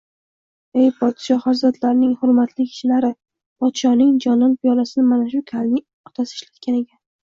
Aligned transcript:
Ey, 0.83 0.87
podsho 1.01 1.35
hazratlarining 1.43 2.15
hurmatli 2.23 2.65
kishilari, 2.71 3.11
podshoning 3.65 4.11
jonon 4.27 4.57
piyolasini 4.65 5.07
mana 5.11 5.33
shu 5.35 5.43
kalning 5.53 5.85
otasi 6.11 6.39
ishlagan 6.39 6.81
ekan 6.81 7.01